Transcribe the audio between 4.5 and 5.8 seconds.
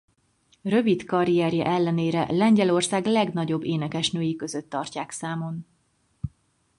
tartják számon.